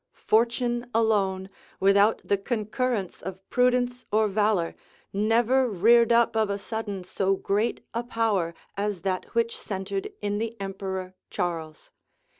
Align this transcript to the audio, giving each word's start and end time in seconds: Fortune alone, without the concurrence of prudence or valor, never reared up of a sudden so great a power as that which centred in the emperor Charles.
Fortune 0.15 0.89
alone, 0.95 1.47
without 1.79 2.21
the 2.27 2.35
concurrence 2.39 3.21
of 3.21 3.47
prudence 3.51 4.03
or 4.11 4.27
valor, 4.27 4.73
never 5.13 5.69
reared 5.69 6.11
up 6.11 6.35
of 6.35 6.49
a 6.49 6.57
sudden 6.57 7.03
so 7.03 7.35
great 7.35 7.85
a 7.93 8.01
power 8.03 8.55
as 8.75 9.01
that 9.01 9.25
which 9.35 9.55
centred 9.55 10.11
in 10.19 10.39
the 10.39 10.59
emperor 10.59 11.13
Charles. 11.29 11.91